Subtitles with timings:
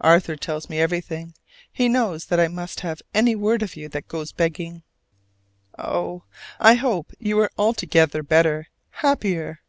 [0.00, 1.34] Arthur tells me everything:
[1.70, 4.82] he knows I must have any word of you that goes begging.
[5.78, 6.24] Oh,
[6.58, 9.60] I hope you are altogether better, happier!